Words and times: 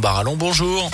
Barallon. 0.00 0.36
Bonjour. 0.36 0.90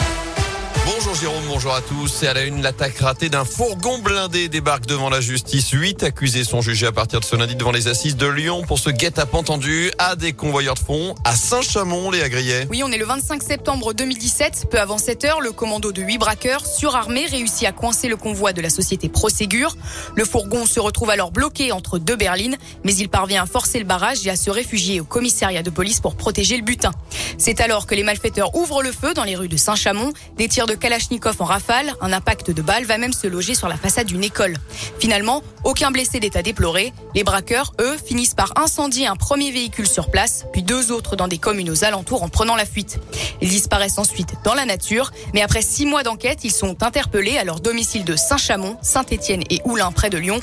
Bonjour 0.85 1.15
Jérôme, 1.15 1.45
bonjour 1.47 1.73
à 1.75 1.81
tous. 1.81 2.25
Et 2.25 2.27
à 2.27 2.35
la 2.35 2.43
une, 2.43 2.61
l'attaque 2.61 2.99
ratée 2.99 3.29
d'un 3.29 3.45
fourgon 3.45 3.99
blindé 3.99 4.49
débarque 4.49 4.87
devant 4.87 5.11
la 5.11 5.21
justice. 5.21 5.71
Huit 5.71 6.03
accusés 6.03 6.43
sont 6.43 6.61
jugés 6.61 6.89
à 6.89 6.93
partir 6.93 7.21
de 7.21 7.25
ce 7.25 7.37
lundi 7.37 7.55
devant 7.55 7.71
les 7.71 7.87
assises 7.87 8.17
de 8.17 8.27
Lyon 8.27 8.65
pour 8.67 8.81
ce 8.81 8.91
guet-apens 8.91 9.45
tendu 9.45 9.93
à 9.99 10.17
des 10.17 10.33
convoyeurs 10.33 10.75
de 10.75 10.81
fonds 10.81 11.15
à 11.23 11.37
Saint-Chamond, 11.37 12.11
les 12.11 12.29
Grillet. 12.29 12.67
Oui, 12.69 12.83
on 12.85 12.91
est 12.91 12.99
le 12.99 13.05
25 13.05 13.45
septembre 13.45 13.93
2017. 13.93 14.67
Peu 14.73 14.81
avant 14.81 14.99
7 14.99 15.25
heures, 15.25 15.41
le 15.41 15.53
commando 15.53 15.93
de 15.93 16.03
huit 16.03 16.19
braqueurs 16.19 16.67
surarmés 16.67 17.27
réussit 17.27 17.69
à 17.69 17.71
coincer 17.71 18.09
le 18.09 18.17
convoi 18.17 18.53
de 18.53 18.61
la 18.61 18.71
société 18.71 19.09
Proségur. 19.09 19.77
Le 20.17 20.25
fourgon 20.25 20.67
se 20.67 20.81
retrouve 20.81 21.11
alors 21.11 21.31
bloqué 21.31 21.71
entre 21.71 22.01
deux 22.01 22.17
berlines, 22.17 22.57
mais 22.83 22.95
il 22.97 23.09
parvient 23.09 23.45
à 23.45 23.47
forcer 23.47 23.79
le 23.79 23.85
barrage 23.85 24.27
et 24.27 24.31
à 24.31 24.37
se 24.37 24.51
réfugier 24.51 25.01
au 25.01 25.05
commissariat 25.05 25.63
de 25.63 25.71
police 25.71 26.01
pour 26.01 26.17
protéger 26.17 26.57
le 26.57 26.65
butin. 26.65 26.91
C'est 27.39 27.61
alors 27.61 27.87
que 27.87 27.95
les 27.95 28.03
malfaiteurs 28.03 28.57
ouvrent 28.57 28.83
le 28.83 28.91
feu 28.91 29.15
dans 29.15 29.25
les 29.25 29.37
rues 29.37 29.49
de 29.49 29.57
Saint-Chamond. 29.57 30.13
Des 30.37 30.49
tirs 30.49 30.67
de 30.67 30.72
de 30.73 30.77
Kalachnikov 30.77 31.37
en 31.41 31.45
rafale. 31.45 31.93
Un 32.01 32.13
impact 32.13 32.51
de 32.51 32.63
balle 32.63 32.85
va 32.85 32.97
même 32.97 33.13
se 33.13 33.27
loger 33.27 33.55
sur 33.55 33.69
la 33.69 33.77
façade 33.77 34.07
d'une 34.07 34.25
école. 34.25 34.55
Finalement, 34.99 35.43
aucun 35.65 35.91
blessé 35.91 36.21
d'état 36.21 36.43
déploré. 36.43 36.93
Les 37.15 37.25
braqueurs, 37.25 37.73
eux, 37.81 37.97
finissent 37.97 38.35
par 38.35 38.53
incendier 38.57 39.07
un 39.07 39.17
premier 39.17 39.51
véhicule 39.51 39.87
sur 39.87 40.11
place, 40.11 40.45
puis 40.53 40.63
deux 40.63 40.93
autres 40.93 41.17
dans 41.17 41.29
des 41.29 41.39
communes 41.39 41.71
aux 41.71 41.85
alentours 41.85 42.23
en 42.23 42.29
prenant 42.29 42.57
la 42.57 42.65
fuite. 42.65 42.99
Ils 43.41 43.49
disparaissent 43.49 43.99
ensuite 43.99 44.35
dans 44.45 44.55
la 44.55 44.65
nature, 44.65 45.13
mais 45.35 45.43
après 45.43 45.63
six 45.63 45.87
mois 45.87 46.03
d'enquête, 46.03 46.41
ils 46.45 46.53
sont 46.53 46.83
interpellés 46.83 47.39
à 47.39 47.45
leur 47.45 47.61
domicile 47.61 48.05
de 48.05 48.17
Saint-Chamond, 48.17 48.77
Saint-Étienne 48.83 49.43
et 49.51 49.61
Oulin 49.65 49.93
près 49.93 50.11
de 50.11 50.19
Lyon. 50.19 50.41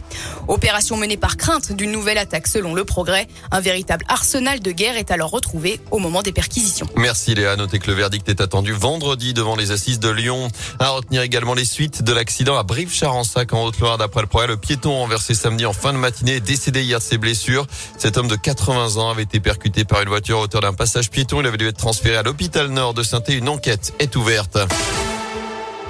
Opération 0.48 0.98
menée 0.98 1.18
par 1.18 1.38
crainte 1.38 1.72
d'une 1.72 1.92
nouvelle 1.92 2.18
attaque 2.18 2.48
selon 2.48 2.74
le 2.74 2.86
progrès. 2.86 3.28
Un 3.52 3.60
véritable 3.60 4.06
arsenal 4.08 4.60
de 4.60 4.72
guerre 4.72 4.98
est 4.98 5.12
alors 5.12 5.32
retrouvé 5.32 5.80
au 5.92 6.00
moment 6.00 6.22
des 6.22 6.32
perquisitions. 6.32 6.88
Merci 6.96 7.36
Léa. 7.36 7.56
Notez 7.56 7.80
que 7.80 7.88
le 7.88 7.94
verdict 7.94 8.28
est 8.30 8.42
attendu 8.42 8.74
vendredi 8.74 9.34
devant 9.34 9.56
les 9.56 9.72
assises 9.72 10.00
de 10.00 10.10
Lyon. 10.10 10.50
À 10.80 10.90
retenir 10.90 11.22
également 11.22 11.54
les 11.54 11.66
suites 11.66 12.04
de 12.04 12.14
l'accident 12.14 12.58
à 12.58 12.64
Brive-Charensac 12.64 13.54
en 13.54 13.64
Haute-Loire. 13.64 13.98
D'après 13.98 14.22
le 14.22 14.28
progrès, 14.28 14.48
le 14.48 14.58
piéton 14.58 15.09
renversé 15.10 15.34
samedi 15.34 15.66
en 15.66 15.74
fin 15.74 15.92
de 15.92 15.98
matinée 15.98 16.36
est 16.36 16.40
décédé 16.40 16.84
hier 16.84 17.00
de 17.00 17.04
ses 17.04 17.18
blessures. 17.18 17.66
Cet 17.98 18.18
homme 18.18 18.28
de 18.28 18.36
80 18.36 18.98
ans 18.98 19.10
avait 19.10 19.24
été 19.24 19.40
percuté 19.40 19.84
par 19.84 20.04
une 20.04 20.08
voiture 20.08 20.38
à 20.38 20.42
hauteur 20.42 20.62
d'un 20.62 20.74
passage 20.74 21.10
piéton. 21.10 21.42
Il 21.42 21.48
avait 21.48 21.58
dû 21.58 21.68
être 21.68 21.78
transféré 21.78 22.16
à 22.16 22.22
l'hôpital 22.22 22.68
nord 22.68 22.94
de 22.94 23.02
saint 23.02 23.24
Une 23.28 23.50
enquête 23.50 23.92
est 23.98 24.16
ouverte. 24.16 24.60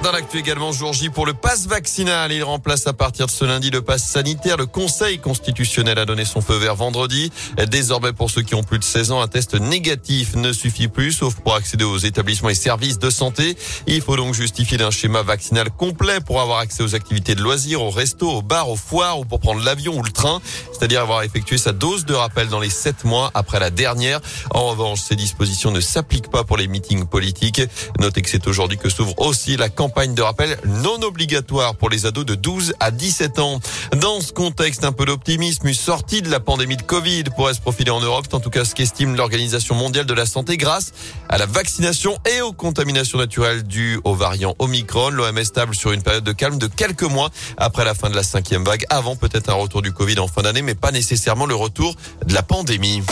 Dans 0.02 0.12
l'actu 0.12 0.38
également, 0.38 0.72
jour 0.72 0.94
J 0.94 1.10
pour 1.10 1.26
le 1.26 1.34
pass 1.34 1.66
vaccinal. 1.66 2.32
Il 2.32 2.42
remplace 2.42 2.86
à 2.86 2.94
partir 2.94 3.26
de 3.26 3.30
ce 3.30 3.44
lundi 3.44 3.70
le 3.70 3.82
pass 3.82 4.02
sanitaire. 4.02 4.56
Le 4.56 4.64
Conseil 4.64 5.18
constitutionnel 5.18 5.98
a 5.98 6.06
donné 6.06 6.24
son 6.24 6.40
feu 6.40 6.56
vert 6.56 6.74
vendredi. 6.74 7.30
Désormais, 7.68 8.14
pour 8.14 8.30
ceux 8.30 8.40
qui 8.40 8.54
ont 8.54 8.62
plus 8.62 8.78
de 8.78 8.84
16 8.84 9.12
ans, 9.12 9.20
un 9.20 9.28
test 9.28 9.60
négatif 9.60 10.36
ne 10.36 10.54
suffit 10.54 10.88
plus, 10.88 11.12
sauf 11.12 11.34
pour 11.34 11.54
accéder 11.54 11.84
aux 11.84 11.98
établissements 11.98 12.48
et 12.48 12.54
services 12.54 12.98
de 12.98 13.10
santé. 13.10 13.58
Il 13.86 14.00
faut 14.00 14.16
donc 14.16 14.32
justifier 14.32 14.78
d'un 14.78 14.90
schéma 14.90 15.20
vaccinal 15.20 15.70
complet 15.70 16.20
pour 16.20 16.40
avoir 16.40 16.60
accès 16.60 16.82
aux 16.82 16.94
activités 16.94 17.34
de 17.34 17.42
loisirs, 17.42 17.82
aux 17.82 17.90
restos, 17.90 18.30
aux 18.30 18.42
bars, 18.42 18.70
aux 18.70 18.76
foires 18.76 19.20
ou 19.20 19.26
pour 19.26 19.38
prendre 19.38 19.62
l'avion 19.62 19.98
ou 19.98 20.02
le 20.02 20.12
train. 20.12 20.40
C'est-à-dire 20.72 21.02
avoir 21.02 21.24
effectué 21.24 21.58
sa 21.58 21.72
dose 21.72 22.06
de 22.06 22.14
rappel 22.14 22.48
dans 22.48 22.60
les 22.60 22.70
7 22.70 23.04
mois 23.04 23.30
après 23.34 23.60
la 23.60 23.68
dernière. 23.68 24.20
En 24.52 24.68
revanche, 24.68 25.00
ces 25.00 25.14
dispositions 25.14 25.70
ne 25.70 25.80
s'appliquent 25.80 26.30
pas 26.30 26.42
pour 26.42 26.56
les 26.56 26.68
meetings 26.68 27.04
politiques. 27.04 27.60
Notez 27.98 28.22
que 28.22 28.30
c'est 28.30 28.46
aujourd'hui 28.46 28.78
que 28.78 28.88
s'ouvre 28.88 29.12
aussi 29.18 29.58
la 29.58 29.68
campagne 29.68 29.89
campagne 29.90 30.14
de 30.14 30.22
rappel 30.22 30.56
non 30.66 31.02
obligatoire 31.02 31.74
pour 31.74 31.90
les 31.90 32.06
ados 32.06 32.24
de 32.24 32.36
12 32.36 32.74
à 32.78 32.92
17 32.92 33.40
ans. 33.40 33.58
Dans 33.96 34.20
ce 34.20 34.32
contexte, 34.32 34.84
un 34.84 34.92
peu 34.92 35.04
d'optimisme, 35.04 35.66
une 35.66 35.74
sortie 35.74 36.22
de 36.22 36.30
la 36.30 36.38
pandémie 36.38 36.76
de 36.76 36.82
Covid 36.82 37.24
pourrait 37.34 37.54
se 37.54 37.60
profiler 37.60 37.90
en 37.90 37.98
Europe. 37.98 38.26
En 38.32 38.38
tout 38.38 38.50
cas 38.50 38.64
ce 38.64 38.76
qu'estime 38.76 39.16
l'Organisation 39.16 39.74
mondiale 39.74 40.06
de 40.06 40.14
la 40.14 40.26
santé 40.26 40.56
grâce 40.56 40.92
à 41.28 41.38
la 41.38 41.46
vaccination 41.46 42.16
et 42.32 42.40
aux 42.40 42.52
contaminations 42.52 43.18
naturelles 43.18 43.64
dues 43.64 43.98
aux 44.04 44.14
variants 44.14 44.54
Omicron. 44.60 45.10
L'OMS 45.10 45.42
stable 45.42 45.74
sur 45.74 45.90
une 45.90 46.02
période 46.02 46.22
de 46.22 46.32
calme 46.32 46.58
de 46.58 46.68
quelques 46.68 47.02
mois 47.02 47.30
après 47.56 47.84
la 47.84 47.94
fin 47.94 48.10
de 48.10 48.14
la 48.14 48.22
cinquième 48.22 48.62
vague, 48.62 48.84
avant 48.90 49.16
peut-être 49.16 49.50
un 49.50 49.54
retour 49.54 49.82
du 49.82 49.92
Covid 49.92 50.20
en 50.20 50.28
fin 50.28 50.42
d'année, 50.42 50.62
mais 50.62 50.76
pas 50.76 50.92
nécessairement 50.92 51.46
le 51.46 51.56
retour 51.56 51.96
de 52.24 52.32
la 52.32 52.44
pandémie. 52.44 53.02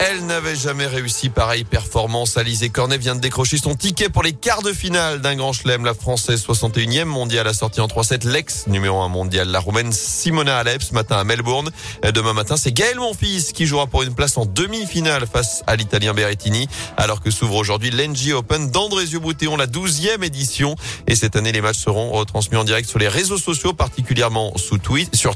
Elle 0.00 0.26
n'avait 0.26 0.56
jamais 0.56 0.86
réussi 0.86 1.28
pareille 1.28 1.64
performance. 1.64 2.36
Alizé 2.36 2.68
Cornet 2.68 2.98
vient 2.98 3.14
de 3.14 3.20
décrocher 3.20 3.56
son 3.58 3.74
ticket 3.74 4.08
pour 4.08 4.22
les 4.22 4.32
quarts 4.32 4.62
de 4.62 4.72
finale 4.72 5.20
d'un 5.20 5.34
grand 5.34 5.52
chelem. 5.52 5.84
La 5.84 5.94
française 5.94 6.44
61e 6.46 7.04
mondiale 7.04 7.46
a 7.46 7.54
sorti 7.54 7.80
en 7.80 7.86
3-7 7.86 8.28
l'ex 8.28 8.66
numéro 8.66 9.00
1 9.00 9.08
mondial. 9.08 9.48
La 9.48 9.60
roumaine 9.60 9.92
Simona 9.92 10.58
Alep 10.58 10.82
ce 10.82 10.94
matin 10.94 11.16
à 11.16 11.24
Melbourne. 11.24 11.70
Demain 12.02 12.32
matin, 12.32 12.56
c'est 12.56 12.72
Gaël 12.72 12.96
Monfils 12.96 13.52
qui 13.52 13.66
jouera 13.66 13.86
pour 13.86 14.02
une 14.02 14.14
place 14.14 14.36
en 14.36 14.46
demi-finale 14.46 15.26
face 15.26 15.62
à 15.66 15.76
l'italien 15.76 16.12
Berrettini. 16.12 16.68
Alors 16.96 17.20
que 17.20 17.30
s'ouvre 17.30 17.56
aujourd'hui 17.56 17.90
l'NG 17.90 18.32
Open 18.34 18.70
d'Andrézieux 18.70 19.20
Boutéon, 19.20 19.56
la 19.56 19.66
12e 19.66 20.22
édition. 20.22 20.76
Et 21.06 21.14
cette 21.14 21.36
année, 21.36 21.52
les 21.52 21.60
matchs 21.60 21.78
seront 21.78 22.10
retransmis 22.10 22.56
en 22.56 22.64
direct 22.64 22.88
sur 22.88 22.98
les 22.98 23.08
réseaux 23.08 23.38
sociaux, 23.38 23.72
particulièrement 23.72 24.52
sur 24.56 24.78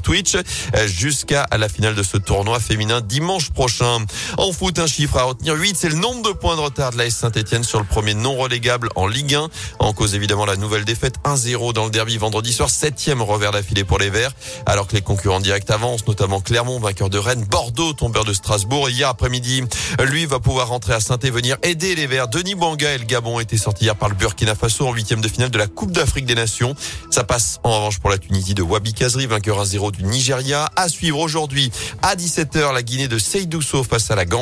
Twitch, 0.01 0.37
jusqu'à 0.85 1.47
la 1.57 1.69
finale 1.69 1.95
de 1.95 2.03
ce 2.03 2.17
tournoi 2.17 2.59
féminin 2.59 3.01
dimanche 3.01 3.49
prochain. 3.51 4.05
Foot, 4.53 4.79
un 4.79 4.87
chiffre 4.87 5.17
à 5.17 5.23
retenir 5.23 5.55
8, 5.55 5.75
c'est 5.77 5.89
le 5.89 5.95
nombre 5.95 6.21
de 6.21 6.31
points 6.31 6.55
de 6.55 6.61
retard 6.61 6.91
de 6.91 6.97
l'AS 6.97 7.11
Saint-Etienne 7.11 7.63
sur 7.63 7.79
le 7.79 7.85
premier 7.85 8.13
non 8.13 8.35
relégable 8.35 8.89
en 8.95 9.07
Ligue 9.07 9.35
1. 9.35 9.47
En 9.79 9.93
cause 9.93 10.15
évidemment 10.15 10.45
la 10.45 10.55
nouvelle 10.55 10.85
défaite 10.85 11.15
1-0 11.25 11.73
dans 11.73 11.85
le 11.85 11.91
derby 11.91 12.17
vendredi 12.17 12.53
soir, 12.53 12.69
septième 12.69 13.21
revers 13.21 13.51
d'affilée 13.51 13.83
pour 13.83 13.99
les 13.99 14.09
Verts. 14.09 14.31
Alors 14.65 14.87
que 14.87 14.95
les 14.95 15.01
concurrents 15.01 15.39
directs 15.39 15.69
avancent, 15.69 16.07
notamment 16.07 16.41
Clermont, 16.41 16.79
vainqueur 16.79 17.09
de 17.09 17.17
Rennes, 17.17 17.45
Bordeaux, 17.49 17.93
tombeur 17.93 18.25
de 18.25 18.33
Strasbourg. 18.33 18.89
Hier 18.89 19.09
après-midi, 19.09 19.63
lui 19.99 20.25
va 20.25 20.39
pouvoir 20.39 20.69
rentrer 20.69 20.93
à 20.93 20.99
saint 20.99 21.19
et 21.21 21.29
venir 21.29 21.57
aider 21.63 21.95
les 21.95 22.07
Verts. 22.07 22.27
Denis 22.27 22.55
Banga 22.55 22.91
et 22.91 22.97
le 22.97 23.05
Gabon 23.05 23.39
étaient 23.39 23.57
sortis 23.57 23.85
hier 23.85 23.95
par 23.95 24.09
le 24.09 24.15
Burkina 24.15 24.55
Faso 24.55 24.87
en 24.87 24.93
huitième 24.93 25.21
de 25.21 25.27
finale 25.27 25.51
de 25.51 25.57
la 25.57 25.67
Coupe 25.67 25.91
d'Afrique 25.91 26.25
des 26.25 26.35
Nations. 26.35 26.75
Ça 27.11 27.23
passe 27.23 27.59
en 27.63 27.75
revanche 27.75 27.99
pour 27.99 28.09
la 28.09 28.17
Tunisie 28.17 28.53
de 28.53 28.63
Wabi 28.63 28.93
Kazri, 28.93 29.27
vainqueur 29.27 29.63
1-0 29.63 29.91
du 29.91 30.03
Nigeria. 30.03 30.69
À 30.75 30.89
suivre 30.89 31.19
aujourd'hui 31.19 31.71
à 32.01 32.15
17h 32.15 32.73
la 32.73 32.83
Guinée 32.83 33.07
de 33.07 33.19
Seydousso 33.19 33.83
face 33.83 34.11
à 34.11 34.15
la 34.15 34.25
Gambie. 34.25 34.38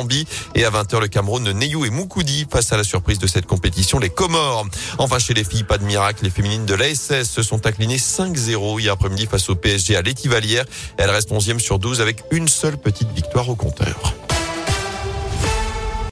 Et 0.54 0.64
à 0.64 0.70
20h, 0.70 1.00
le 1.00 1.08
Cameroun 1.08 1.42
de 1.42 1.52
Neyou 1.52 1.84
et 1.84 1.90
Moukoudi 1.90 2.46
face 2.50 2.72
à 2.72 2.76
la 2.76 2.84
surprise 2.84 3.18
de 3.18 3.26
cette 3.26 3.46
compétition, 3.46 3.98
les 3.98 4.10
Comores. 4.10 4.66
Enfin, 4.98 5.18
chez 5.18 5.34
les 5.34 5.44
filles, 5.44 5.64
pas 5.64 5.78
de 5.78 5.84
miracle. 5.84 6.24
Les 6.24 6.30
féminines 6.30 6.66
de 6.66 6.74
l'ASS 6.74 7.24
se 7.24 7.42
sont 7.42 7.66
inclinées 7.66 7.96
5-0 7.96 8.80
hier 8.80 8.92
après-midi 8.92 9.26
face 9.26 9.48
au 9.48 9.56
PSG 9.56 9.96
à 9.96 10.02
l'Étivalière. 10.02 10.64
Elles 10.98 11.10
restent 11.10 11.32
11e 11.32 11.58
sur 11.58 11.78
12 11.78 12.00
avec 12.00 12.22
une 12.30 12.48
seule 12.48 12.78
petite 12.78 13.10
victoire 13.12 13.48
au 13.48 13.56
compteur. 13.56 14.14